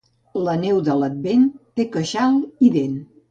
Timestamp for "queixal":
1.97-2.41